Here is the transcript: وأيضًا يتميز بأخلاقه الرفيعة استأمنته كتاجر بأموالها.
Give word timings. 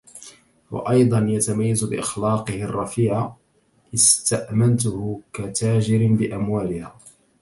وأيضًا 0.71 1.19
يتميز 1.29 1.83
بأخلاقه 1.83 2.63
الرفيعة 2.63 3.37
استأمنته 3.93 5.21
كتاجر 5.33 6.07
بأموالها. 6.11 6.95